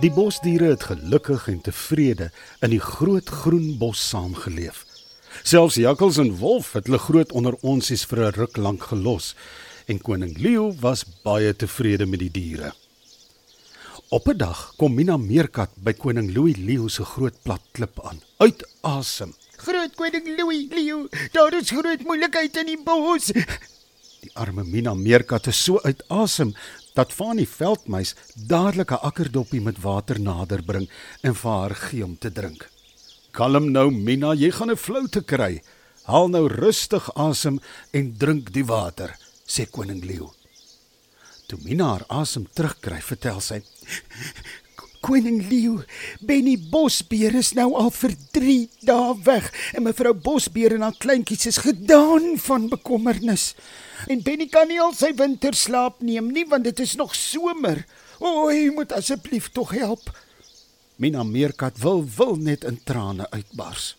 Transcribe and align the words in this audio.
Die 0.00 0.08
bosdiere 0.08 0.70
het 0.70 0.86
gelukkig 0.88 1.42
en 1.52 1.58
tevrede 1.60 2.30
in 2.64 2.72
die 2.72 2.80
groot 2.80 3.28
groen 3.28 3.74
bos 3.76 4.00
saamgeleef. 4.00 4.86
Selfs 5.44 5.76
jakkals 5.76 6.16
en 6.22 6.30
wolf 6.40 6.70
het 6.72 6.86
hulle 6.88 7.00
groot 7.04 7.34
onder 7.36 7.58
onsies 7.60 8.06
vir 8.08 8.22
'n 8.24 8.32
ruk 8.38 8.56
lank 8.56 8.86
gelos 8.92 9.34
en 9.86 10.00
koning 10.00 10.38
Leo 10.38 10.72
was 10.80 11.04
baie 11.24 11.52
tevrede 11.52 12.06
met 12.06 12.20
die 12.20 12.30
diere. 12.30 12.72
Op 14.08 14.28
'n 14.28 14.36
dag 14.36 14.72
kom 14.76 14.94
Mina 14.94 15.16
Meerkat 15.16 15.70
by 15.76 15.92
koning 15.92 16.34
Louis 16.34 16.56
Leo 16.56 16.88
se 16.88 17.04
groot 17.04 17.36
plat 17.42 17.62
klip 17.72 18.00
aan, 18.00 18.22
uit 18.38 18.64
asem. 18.80 19.34
Groot 19.56 19.94
koning 19.94 20.36
Louis 20.36 20.66
Leo, 20.70 21.08
daar 21.32 21.52
is 21.60 21.70
groot 21.70 22.02
moeilikheid 22.02 22.56
in 22.56 22.66
die 22.66 22.82
bos. 22.84 23.32
Die 24.20 24.30
arme 24.34 24.64
Mina 24.64 24.94
Meerkat 24.94 25.46
is 25.46 25.64
so 25.64 25.78
uit 25.80 26.02
asem 26.08 26.54
dat 26.94 27.12
Fanie 27.12 27.48
Veldmuis 27.48 28.14
dadelik 28.34 28.90
'n 28.92 29.04
akkerdoppie 29.08 29.60
met 29.60 29.80
water 29.80 30.20
nader 30.20 30.62
bring 30.62 30.90
en 31.22 31.34
vir 31.34 31.50
haar 31.50 31.74
gee 31.74 32.04
om 32.04 32.18
te 32.18 32.32
drink. 32.32 32.68
"Kalm 33.30 33.70
nou 33.70 33.90
Mina, 33.90 34.34
jy 34.34 34.50
gaan 34.50 34.70
'n 34.70 34.76
flou 34.76 35.08
te 35.08 35.22
kry. 35.22 35.62
Haal 36.02 36.28
nou 36.28 36.48
rustig 36.48 37.14
asem 37.14 37.60
en 37.90 38.16
drink 38.16 38.52
die 38.52 38.64
water," 38.64 39.16
sê 39.46 39.70
koning 39.70 40.04
Leo. 40.04 40.32
Toe 41.46 41.58
Mina 41.62 41.84
haar 41.84 42.04
asem 42.08 42.46
terugkry, 42.54 43.00
vertel 43.00 43.40
sy: 43.40 43.62
Koning 45.00 45.48
Leo, 45.48 45.80
Benny 46.20 46.58
Bosbeer 46.60 47.32
is 47.38 47.54
nou 47.56 47.70
al 47.80 47.88
vir 47.96 48.12
3 48.36 48.56
dae 48.84 49.14
weg 49.24 49.46
en 49.72 49.86
mevrou 49.86 50.12
Bosbeer 50.12 50.74
en 50.76 50.84
haar 50.84 50.98
kleintjies 51.00 51.48
is 51.48 51.60
gedaan 51.64 52.34
van 52.44 52.68
bekommernis. 52.68 53.54
En 54.12 54.20
Benny 54.20 54.50
kan 54.52 54.68
nie 54.68 54.80
al 54.80 54.92
sy 54.96 55.14
winterslaap 55.16 56.04
neem 56.04 56.28
nie 56.34 56.44
want 56.48 56.68
dit 56.68 56.84
is 56.84 56.98
nog 57.00 57.16
somer. 57.16 57.86
O, 58.20 58.50
hy 58.52 58.68
moet 58.76 58.92
asseblief 58.92 59.48
tog 59.56 59.72
help. 59.72 60.12
Mina 61.00 61.24
Meerkat 61.24 61.80
wil 61.80 62.04
wil 62.18 62.36
net 62.36 62.68
in 62.68 62.76
trane 62.84 63.24
uitbars. 63.32 63.94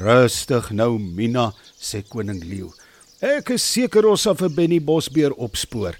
Rustig 0.00 0.70
nou 0.72 0.94
Mina, 0.96 1.50
sê 1.76 2.00
koning 2.08 2.40
Leo. 2.40 2.72
Ek 3.20 3.52
is 3.52 3.66
seker 3.68 4.08
ons 4.08 4.24
sal 4.24 4.38
vir 4.40 4.54
Benny 4.56 4.80
Bosbeer 4.80 5.36
opspoor. 5.36 5.98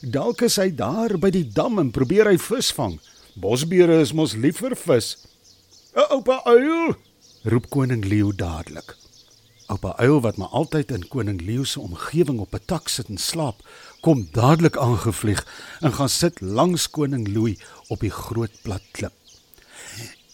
Dalk 0.00 0.40
is 0.48 0.56
hy 0.56 0.70
daar 0.72 1.18
by 1.20 1.28
die 1.34 1.44
dam 1.44 1.76
en 1.82 1.92
probeer 1.92 2.32
hy 2.32 2.38
vis 2.40 2.72
vang. 2.72 2.96
Bosbeere 3.34 4.02
is 4.04 4.12
mos 4.12 4.34
lief 4.36 4.58
vir 4.60 4.74
vis. 4.76 5.16
"O, 5.96 6.02
oupa 6.16 6.42
uil!" 6.44 6.96
roep 7.44 7.70
koning 7.70 8.04
Leo 8.04 8.32
dadelik. 8.32 8.96
Oupa 9.72 9.94
uil 9.96 10.20
wat 10.20 10.36
maar 10.36 10.52
altyd 10.52 10.90
in 10.92 11.08
koning 11.08 11.40
Leo 11.40 11.64
se 11.64 11.80
omgewing 11.80 12.40
op 12.40 12.54
'n 12.54 12.64
tak 12.66 12.88
sit 12.88 13.08
en 13.08 13.16
slaap, 13.16 13.62
kom 14.00 14.28
dadelik 14.32 14.76
aangevlieg 14.76 15.46
en 15.80 15.92
gaan 15.92 16.08
sit 16.08 16.40
langs 16.40 16.90
koning 16.90 17.28
Louis 17.28 17.56
op 17.88 18.00
die 18.00 18.10
groot 18.10 18.52
plat 18.62 18.82
klip. 18.92 19.12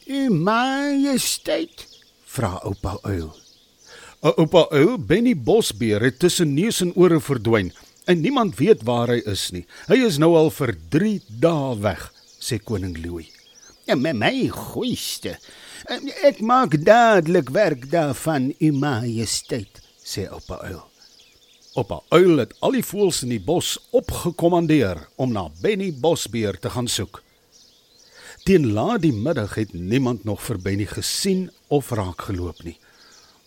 "U 0.07 0.31
majesteit," 0.31 1.87
vra 2.25 2.61
oupa 2.65 2.99
uil. 3.03 3.37
"Oupa 4.21 4.67
uil, 4.71 4.99
Benny 4.99 5.37
Bosbeer 5.37 6.03
het 6.03 6.19
tussen 6.19 6.55
neus 6.55 6.81
en 6.81 6.95
ore 6.95 7.21
verdwyn 7.21 7.73
en 8.05 8.21
niemand 8.21 8.57
weet 8.57 8.83
waar 8.83 9.09
hy 9.09 9.23
is 9.25 9.51
nie. 9.51 9.67
Hy 9.87 9.95
is 9.95 10.19
nou 10.19 10.35
al 10.37 10.51
vir 10.51 10.77
3 10.89 11.23
dae 11.29 11.79
weg." 11.79 12.18
Sê 12.41 12.59
koning 12.59 12.97
Louis. 13.05 13.29
Ja, 13.89 13.97
met 13.97 14.17
my 14.21 14.49
goeiste. 14.53 15.39
Ek 16.29 16.43
maak 16.45 16.77
dadelik 16.85 17.49
werk 17.55 17.87
daarvan, 17.91 18.51
u 18.61 18.73
majesteit, 18.73 19.81
sê 20.05 20.27
oupa 20.29 20.61
uil. 20.67 20.83
Oupa 21.79 22.01
uil 22.13 22.43
het 22.43 22.53
al 22.61 22.77
die 22.77 22.85
voëls 22.85 23.23
in 23.25 23.33
die 23.33 23.41
bos 23.41 23.77
opgekommandeer 23.97 25.07
om 25.17 25.33
na 25.33 25.47
Benny 25.63 25.93
Bosbeer 25.95 26.59
te 26.61 26.73
gaan 26.75 26.89
soek. 26.91 27.23
Teen 28.45 28.73
laat 28.73 29.03
die 29.05 29.15
middag 29.15 29.57
het 29.57 29.73
niemand 29.73 30.25
nog 30.25 30.43
vir 30.45 30.61
Benny 30.61 30.87
gesien 30.89 31.49
of 31.69 31.91
raak 31.93 32.29
geloop 32.29 32.63
nie. 32.65 32.77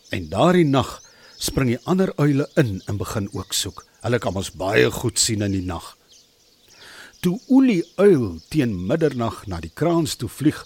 En 0.10 0.30
daardie 0.30 0.66
nag 0.66 1.00
spring 1.42 1.74
die 1.74 1.82
ander 1.90 2.12
uile 2.18 2.50
in 2.62 2.80
en 2.86 2.98
begin 2.98 3.30
ook 3.34 3.54
soek. 3.54 3.86
Hulle 4.02 4.20
kan 4.22 4.38
ons 4.38 4.52
baie 4.58 4.90
goed 4.92 5.20
sien 5.20 5.42
in 5.46 5.54
die 5.54 5.66
nag. 5.66 5.96
Toe 7.22 7.38
Olie 7.54 7.84
uil 8.02 8.40
teen 8.50 8.72
middernag 8.90 9.44
na 9.46 9.60
die 9.62 9.70
kraans 9.78 10.16
toe 10.18 10.30
vlieg 10.30 10.58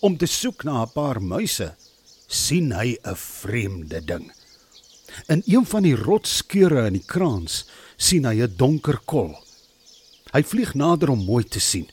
om 0.00 0.14
te 0.16 0.24
soek 0.24 0.62
na 0.64 0.80
'n 0.82 0.92
paar 0.94 1.18
muise, 1.20 1.74
sien 2.26 2.72
hy 2.72 2.96
'n 2.96 3.14
vreemde 3.14 4.00
ding. 4.00 4.32
In 5.28 5.42
een 5.44 5.66
van 5.66 5.82
die 5.82 5.96
rotskeure 5.96 6.86
in 6.86 6.96
die 6.96 7.04
kraans 7.04 7.66
sien 7.96 8.24
hy 8.24 8.40
'n 8.40 8.56
donker 8.56 8.98
kol. 9.04 9.36
Hy 10.32 10.42
vlieg 10.42 10.74
nader 10.74 11.10
om 11.10 11.24
mooi 11.24 11.44
te 11.44 11.60
sien. 11.60 11.86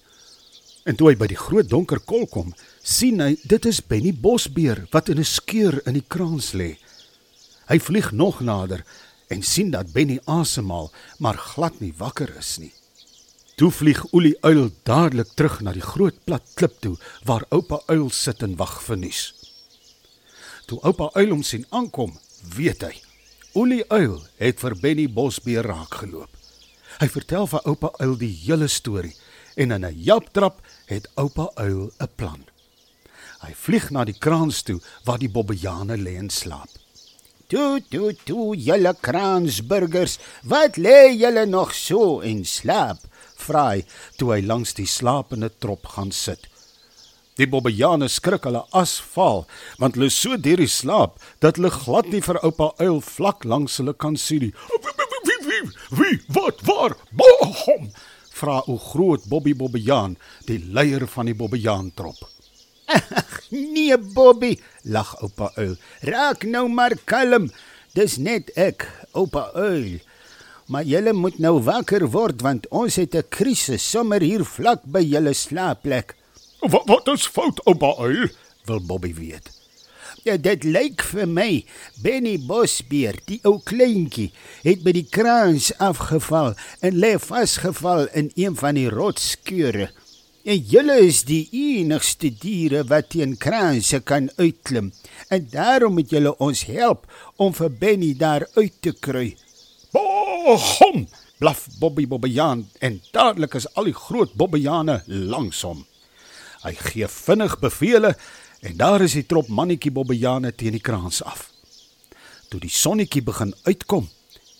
En 0.85 0.95
toe 0.95 1.09
hy 1.09 1.15
by 1.15 1.27
die 1.27 1.43
groot 1.47 1.69
donker 1.69 1.99
kol 1.99 2.25
kom, 2.25 2.53
sien 2.83 3.19
hy 3.19 3.35
dit 3.43 3.65
is 3.65 3.81
Benny 3.81 4.13
Bosbeer 4.13 4.87
wat 4.91 5.09
in 5.09 5.19
'n 5.19 5.25
skeur 5.25 5.81
in 5.87 5.93
die 5.93 6.07
kraans 6.07 6.53
lê. 6.53 6.77
Hy 7.67 7.79
vlieg 7.79 8.11
nog 8.11 8.39
nader 8.39 8.85
en 9.27 9.43
sien 9.43 9.71
dat 9.71 9.91
Benny 9.91 10.19
asemhaal, 10.25 10.91
maar 11.19 11.37
glad 11.37 11.81
nie 11.81 11.93
wakker 11.97 12.37
is 12.37 12.57
nie. 12.57 12.71
Toe 13.55 13.69
vlieg 13.71 14.01
Olie 14.11 14.35
Uil 14.43 14.66
dadelik 14.83 15.29
terug 15.39 15.61
na 15.63 15.71
die 15.71 15.83
groot 15.83 16.17
plat 16.27 16.43
klip 16.59 16.73
toe 16.83 16.97
waar 17.23 17.45
oupa 17.55 17.77
Uil 17.88 18.09
sit 18.11 18.43
en 18.43 18.57
wag 18.59 18.81
vir 18.83 18.99
nuus. 18.99 19.21
Toe 20.67 20.81
oupa 20.83 21.07
Uil 21.16 21.31
hom 21.31 21.43
sien 21.43 21.63
aankom, 21.71 22.17
weet 22.57 22.83
hy. 22.83 22.91
Olie 23.55 23.85
Uil 23.88 24.17
het 24.41 24.59
vir 24.59 24.75
Benny 24.81 25.05
Bosbeer 25.07 25.63
raak 25.71 26.01
geloop. 26.01 26.27
Hy 26.99 27.07
vertel 27.13 27.47
vir 27.47 27.71
oupa 27.71 27.94
Uil 28.03 28.17
die 28.19 28.33
hele 28.41 28.67
storie 28.67 29.15
en 29.55 29.71
in 29.71 29.85
'n 29.88 30.03
japtrap 30.03 30.59
het 30.91 31.07
oupa 31.15 31.47
Uil 31.55 31.91
'n 31.95 32.11
plan. 32.15 32.44
Hy 33.39 33.53
vlieg 33.55 33.89
na 33.91 34.03
die 34.03 34.19
kraans 34.19 34.63
toe 34.63 34.81
waar 35.05 35.19
die 35.19 35.31
bobbejane 35.31 35.95
lê 35.95 36.17
en 36.17 36.29
slaap. 36.29 36.69
"Toe, 37.47 37.81
toe, 37.89 38.15
toe, 38.25 38.55
julle 38.57 38.95
kraansburgers, 39.01 40.19
wat 40.44 40.75
lê 40.75 41.15
julle 41.15 41.45
nog 41.45 41.73
so 41.73 42.19
en 42.19 42.44
slaap?" 42.45 42.99
Vra 43.46 43.66
hy 43.73 43.85
toe 44.19 44.34
hy 44.34 44.41
langs 44.46 44.75
die 44.78 44.88
slapende 44.90 45.50
trop 45.59 45.85
gaan 45.96 46.12
sit. 46.16 46.47
Die 47.35 47.47
bobbejane 47.51 48.07
skrik 48.12 48.47
hulle 48.47 48.63
asval 48.81 49.44
want 49.81 49.97
hulle 50.00 50.09
so 50.13 50.38
deur 50.40 50.62
die 50.63 50.72
slaap 50.72 51.19
dat 51.44 51.59
hulle 51.59 51.74
glad 51.74 52.12
nie 52.13 52.24
vir 52.24 52.40
oupa 52.47 52.72
uil 52.79 53.01
vlak 53.03 53.44
langs 53.44 53.79
hulle 53.81 53.94
kan 53.94 54.16
sien 54.19 54.47
nie. 54.47 54.53
Wie 55.25 55.40
wie 55.47 55.63
wie 56.00 56.19
wat 56.38 56.62
waar 56.68 56.95
bohom 57.12 57.90
vra 58.35 58.62
o 58.68 58.78
groot 58.78 59.28
Bobby 59.31 59.56
Bobbejaan 59.56 60.16
die 60.47 60.59
leier 60.59 61.07
van 61.07 61.29
die 61.29 61.35
bobbejaan 61.38 61.91
trop. 61.95 62.18
Ag 62.88 63.40
nee 63.74 63.97
Bobby 63.97 64.56
lag 64.84 65.16
oupa 65.24 65.51
uil. 65.57 65.75
Raak 66.06 66.44
nou 66.47 66.68
maar 66.69 66.95
kalm. 67.06 67.50
Dis 67.95 68.18
net 68.19 68.51
ek, 68.59 68.84
oupa 69.16 69.50
uil. 69.56 70.01
Maar 70.67 70.83
julle 70.83 71.13
moet 71.13 71.37
nou 71.37 71.59
wakker 71.63 72.07
word 72.09 72.41
want 72.41 72.67
ons 72.69 72.95
het 72.95 73.15
'n 73.15 73.29
krisis 73.29 73.89
sommer 73.89 74.21
hier 74.21 74.43
vlak 74.45 74.81
by 74.83 75.01
julle 75.01 75.33
slaapplek. 75.33 76.15
Wat 76.59 76.87
wat 76.87 77.07
is 77.07 77.27
fout, 77.27 77.61
oupa 77.65 77.93
uil? 77.97 78.29
wil 78.65 78.81
Bobby 78.81 79.13
weet. 79.13 79.51
Ja, 80.25 80.37
dit 80.41 80.63
lyk 80.63 81.03
vir 81.05 81.27
my 81.29 81.65
Benny 82.01 82.39
Bosbeer, 82.41 83.19
die 83.29 83.37
ou 83.45 83.59
kleintjie, 83.61 84.31
het 84.63 84.81
by 84.81 84.95
die 84.95 85.05
kraans 85.05 85.69
afgeval 85.77 86.55
en 86.81 86.97
lê 86.97 87.11
vasgeval 87.21 88.07
in 88.17 88.31
een 88.33 88.55
van 88.57 88.79
die 88.79 88.89
rotskeure. 88.89 89.91
En 90.45 90.65
julle 90.71 90.97
is 91.05 91.23
die 91.29 91.43
enigste 91.53 92.31
diere 92.41 92.83
wat 92.89 93.11
teen 93.13 93.37
kraanse 93.37 93.99
kan 94.01 94.31
uitklim. 94.37 94.91
En 95.29 95.47
daarom 95.51 95.93
moet 95.93 96.09
julle 96.09 96.33
ons 96.41 96.65
help 96.69 97.05
om 97.37 97.53
vir 97.53 97.69
Benny 97.69 98.13
daar 98.17 98.47
uit 98.57 98.73
te 98.81 98.93
kry. 98.93 99.35
Bohom! 100.45 101.07
blaf 101.38 101.68
Bobby 101.80 102.07
Bobbejaan 102.07 102.69
en 102.80 103.01
dadelik 103.12 103.56
is 103.57 103.65
al 103.74 103.88
die 103.89 103.95
groot 103.97 104.36
Bobbejane 104.38 105.00
langs 105.07 105.63
hom. 105.65 105.80
Hy 106.62 106.74
gee 106.77 107.07
vinnig 107.09 107.56
bevele 107.63 108.12
en 108.62 108.75
daar 108.77 109.01
is 109.01 109.15
die 109.18 109.25
trop 109.25 109.50
mannetjie 109.50 109.89
Bobbejane 109.95 110.51
teen 110.53 110.77
die 110.77 110.83
kraans 110.86 111.24
af. 111.25 111.47
Toe 112.50 112.62
die 112.62 112.69
sonnetjie 112.69 113.24
begin 113.25 113.56
uitkom, 113.65 114.06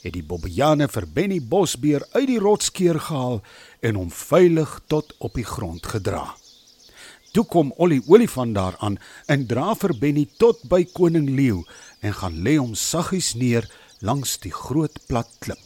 het 0.02 0.16
die 0.18 0.26
Bobbejane 0.26 0.88
vir 0.90 1.06
Benny 1.06 1.38
Bosbeer 1.54 2.08
uit 2.16 2.32
die 2.34 2.40
rotskeur 2.42 2.98
gehaal 3.06 3.40
en 3.86 4.02
hom 4.02 4.10
veilig 4.10 4.74
tot 4.90 5.14
op 5.20 5.38
die 5.38 5.46
grond 5.46 5.86
gedra. 5.94 6.32
Toe 7.30 7.46
kom 7.46 7.70
Ollie 7.78 8.02
Olifant 8.10 8.58
daaraan 8.58 8.98
en 9.30 9.46
dra 9.46 9.78
vir 9.78 9.94
Benny 10.02 10.26
tot 10.42 10.66
by 10.66 10.82
koning 10.98 11.30
Leeu 11.38 11.62
en 12.02 12.18
gaan 12.24 12.42
lê 12.42 12.58
hom 12.58 12.74
saggies 12.74 13.36
neer 13.38 13.70
langs 14.02 14.40
die 14.42 14.54
groot 14.66 14.98
plat 15.06 15.30
klip. 15.46 15.62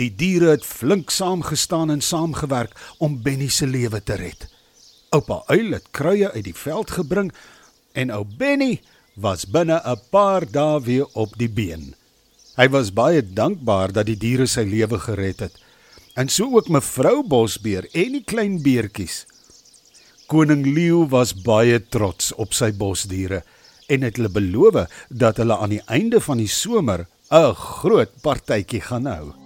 Die 0.00 0.08
diere 0.16 0.54
het 0.54 0.64
flink 0.64 1.10
saamgestaan 1.12 1.90
en 1.92 2.00
saamgewerk 2.00 2.72
om 3.04 3.18
Benny 3.22 3.50
se 3.52 3.66
lewe 3.68 4.00
te 4.00 4.16
red. 4.16 4.46
Oupa 5.12 5.42
Uil 5.52 5.74
het 5.76 5.90
kruie 5.92 6.28
uit 6.28 6.44
die 6.46 6.56
veld 6.56 6.94
gebring 6.96 7.28
en 7.92 8.12
ou 8.14 8.22
Benny 8.24 8.80
was 9.20 9.44
binne 9.44 9.76
'n 9.84 10.00
paar 10.10 10.46
dae 10.50 10.80
weer 10.80 11.06
op 11.12 11.36
die 11.36 11.48
been. 11.48 11.94
Hy 12.56 12.68
was 12.68 12.92
baie 12.92 13.22
dankbaar 13.22 13.92
dat 13.92 14.06
die 14.06 14.16
diere 14.16 14.46
sy 14.46 14.64
lewe 14.64 14.98
gered 14.98 15.40
het. 15.40 15.52
En 16.14 16.28
so 16.28 16.56
ook 16.56 16.68
mevrou 16.68 17.22
Bosbeer 17.22 17.88
en 17.92 18.12
die 18.12 18.24
klein 18.24 18.62
beertjies. 18.62 19.26
Koning 20.26 20.64
leeu 20.66 21.08
was 21.08 21.34
baie 21.34 21.88
trots 21.88 22.32
op 22.32 22.54
sy 22.54 22.72
bosdiere 22.72 23.42
en 23.88 24.02
het 24.02 24.16
hulle 24.16 24.28
beloof 24.28 24.86
dat 25.08 25.36
hulle 25.36 25.56
aan 25.56 25.70
die 25.70 25.84
einde 25.86 26.20
van 26.20 26.38
die 26.38 26.48
somer 26.48 27.06
'n 27.30 27.54
groot 27.54 28.10
partytjie 28.22 28.80
gaan 28.80 29.06
hou. 29.06 29.39